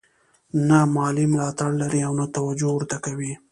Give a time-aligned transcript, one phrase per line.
[0.67, 3.33] نه مالي ملاتړ لري او نه توجه ورته کوي.